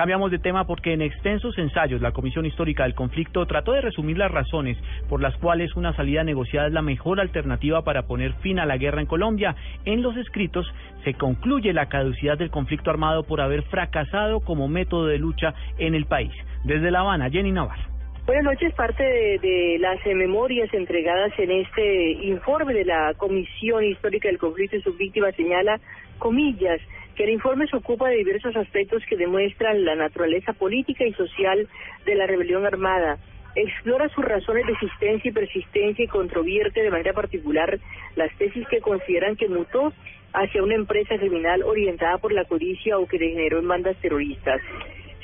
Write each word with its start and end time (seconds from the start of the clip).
Cambiamos 0.00 0.30
de 0.30 0.38
tema 0.38 0.64
porque 0.64 0.94
en 0.94 1.02
extensos 1.02 1.58
ensayos 1.58 2.00
la 2.00 2.12
Comisión 2.12 2.46
Histórica 2.46 2.84
del 2.84 2.94
Conflicto 2.94 3.44
trató 3.44 3.72
de 3.72 3.82
resumir 3.82 4.16
las 4.16 4.30
razones 4.30 4.78
por 5.10 5.20
las 5.20 5.36
cuales 5.36 5.76
una 5.76 5.94
salida 5.94 6.24
negociada 6.24 6.68
es 6.68 6.72
la 6.72 6.80
mejor 6.80 7.20
alternativa 7.20 7.84
para 7.84 8.06
poner 8.06 8.32
fin 8.36 8.58
a 8.58 8.64
la 8.64 8.78
guerra 8.78 9.02
en 9.02 9.06
Colombia. 9.06 9.56
En 9.84 10.00
los 10.00 10.16
escritos 10.16 10.66
se 11.04 11.12
concluye 11.12 11.74
la 11.74 11.90
caducidad 11.90 12.38
del 12.38 12.50
conflicto 12.50 12.88
armado 12.88 13.24
por 13.24 13.42
haber 13.42 13.62
fracasado 13.64 14.40
como 14.40 14.68
método 14.68 15.04
de 15.06 15.18
lucha 15.18 15.52
en 15.76 15.94
el 15.94 16.06
país. 16.06 16.32
Desde 16.64 16.90
La 16.90 17.00
Habana, 17.00 17.28
Jenny 17.28 17.52
Navarro. 17.52 17.89
Buenas 18.30 18.44
noches. 18.44 18.72
Parte 18.74 19.02
de, 19.02 19.38
de, 19.40 19.78
las 19.80 19.98
memorias 20.06 20.72
entregadas 20.72 21.36
en 21.36 21.50
este 21.50 22.12
informe 22.12 22.72
de 22.74 22.84
la 22.84 23.12
Comisión 23.14 23.82
Histórica 23.82 24.28
del 24.28 24.38
Conflicto 24.38 24.76
y 24.76 24.82
sus 24.82 24.96
víctimas 24.96 25.34
señala, 25.34 25.80
comillas, 26.20 26.80
que 27.16 27.24
el 27.24 27.30
informe 27.30 27.66
se 27.66 27.76
ocupa 27.76 28.08
de 28.08 28.18
diversos 28.18 28.54
aspectos 28.54 29.02
que 29.08 29.16
demuestran 29.16 29.84
la 29.84 29.96
naturaleza 29.96 30.52
política 30.52 31.04
y 31.04 31.12
social 31.14 31.66
de 32.06 32.14
la 32.14 32.28
rebelión 32.28 32.64
armada 32.64 33.18
explora 33.56 34.08
sus 34.10 34.24
razones 34.24 34.64
de 34.64 34.74
existencia 34.74 35.28
y 35.28 35.34
persistencia 35.34 36.04
y 36.04 36.06
controvierte 36.06 36.84
de 36.84 36.90
manera 36.90 37.12
particular 37.12 37.80
las 38.14 38.32
tesis 38.38 38.64
que 38.68 38.80
consideran 38.80 39.34
que 39.34 39.48
mutó 39.48 39.92
hacia 40.32 40.62
una 40.62 40.76
empresa 40.76 41.18
criminal 41.18 41.64
orientada 41.64 42.18
por 42.18 42.32
la 42.32 42.44
codicia 42.44 42.96
o 42.96 43.08
que 43.08 43.18
degeneró 43.18 43.58
en 43.58 43.66
bandas 43.66 43.96
terroristas. 43.96 44.60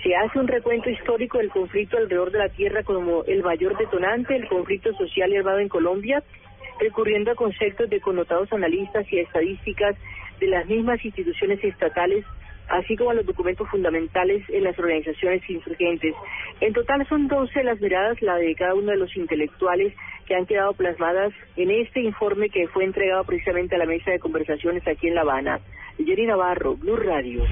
Se 0.07 0.15
hace 0.15 0.39
un 0.39 0.47
recuento 0.47 0.89
histórico 0.89 1.39
del 1.39 1.51
conflicto 1.51 1.97
alrededor 1.97 2.31
de 2.31 2.39
la 2.39 2.49
tierra 2.49 2.85
como 2.85 3.25
el 3.25 3.43
mayor 3.43 3.77
detonante 3.77 4.35
del 4.35 4.47
conflicto 4.47 4.93
social 4.93 5.33
y 5.33 5.37
armado 5.37 5.59
en 5.59 5.69
Colombia, 5.69 6.23
recurriendo 6.79 7.33
a 7.33 7.35
conceptos 7.35 7.91
de 7.91 8.01
connotados 8.01 8.53
analistas 8.53 9.05
y 9.13 9.19
estadísticas 9.19 9.97
de 10.39 10.47
las 10.47 10.65
mismas 10.67 11.05
instituciones 11.05 11.59
estatales 11.65 12.25
así 12.69 12.97
como 12.97 13.11
a 13.11 13.15
los 13.15 13.27
documentos 13.27 13.69
fundamentales 13.69 14.49
en 14.49 14.63
las 14.63 14.79
organizaciones 14.79 15.43
insurgentes. 15.51 16.15
En 16.61 16.73
total 16.73 17.05
son 17.09 17.27
12 17.27 17.65
las 17.65 17.81
miradas, 17.81 18.23
la 18.23 18.37
de 18.37 18.55
cada 18.55 18.75
uno 18.75 18.93
de 18.93 18.99
los 18.99 19.17
intelectuales 19.17 19.93
que 20.27 20.37
han 20.37 20.47
quedado 20.47 20.73
plasmadas 20.75 21.33
en 21.57 21.73
este 21.73 22.01
informe 22.01 22.49
que 22.49 22.69
fue 22.69 22.85
entregado 22.85 23.25
precisamente 23.25 23.75
a 23.75 23.79
la 23.79 23.87
mesa 23.87 24.13
de 24.13 24.21
conversaciones 24.21 24.87
aquí 24.87 25.09
en 25.09 25.17
La 25.17 25.23
Habana. 25.23 25.59
Jerry 25.99 26.27
Navarro, 26.27 26.77
Blue 26.77 26.97
Radio. 26.97 27.43